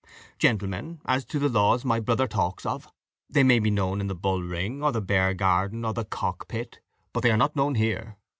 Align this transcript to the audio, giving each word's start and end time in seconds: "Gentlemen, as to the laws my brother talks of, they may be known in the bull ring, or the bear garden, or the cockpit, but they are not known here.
"Gentlemen, 0.39 0.99
as 1.05 1.25
to 1.25 1.37
the 1.37 1.47
laws 1.47 1.85
my 1.85 1.99
brother 1.99 2.27
talks 2.27 2.65
of, 2.65 2.91
they 3.29 3.43
may 3.43 3.59
be 3.59 3.69
known 3.69 4.01
in 4.01 4.07
the 4.07 4.15
bull 4.15 4.41
ring, 4.41 4.81
or 4.81 4.91
the 4.91 4.99
bear 4.99 5.35
garden, 5.35 5.85
or 5.85 5.93
the 5.93 6.05
cockpit, 6.05 6.79
but 7.13 7.21
they 7.21 7.29
are 7.29 7.37
not 7.37 7.55
known 7.55 7.75
here. 7.75 8.17